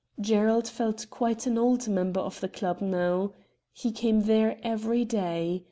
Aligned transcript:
Gerald 0.19 0.67
felt 0.67 1.05
quite 1.11 1.45
an 1.45 1.59
old 1.59 1.87
member 1.87 2.19
of 2.21 2.39
the 2.39 2.49
club 2.49 2.81
now. 2.81 3.33
He 3.71 3.91
came 3.91 4.21
there 4.21 4.57
every 4.63 5.05
day. 5.05 5.59